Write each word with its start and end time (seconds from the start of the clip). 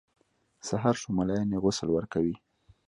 سهار 0.67 0.95
شو 1.01 1.09
ملایان 1.17 1.49
یې 1.53 1.59
غسل 1.63 1.87
ورکوي. 1.93 2.35